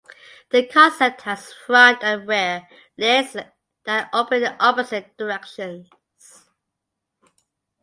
[0.49, 2.67] The concept has front and rear
[2.97, 3.37] lids
[3.85, 5.89] that open in opposite directions.